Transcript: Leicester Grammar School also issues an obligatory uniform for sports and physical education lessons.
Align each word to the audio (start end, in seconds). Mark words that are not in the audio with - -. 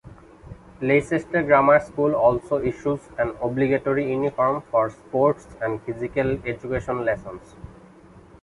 Leicester 0.81 1.43
Grammar 1.43 1.79
School 1.79 2.15
also 2.15 2.57
issues 2.57 3.01
an 3.19 3.35
obligatory 3.39 4.09
uniform 4.09 4.63
for 4.71 4.89
sports 4.89 5.47
and 5.61 5.79
physical 5.83 6.39
education 6.43 7.05
lessons. 7.05 7.55